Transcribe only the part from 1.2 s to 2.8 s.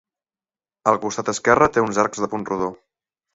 esquerre té uns arcs de punt rodó.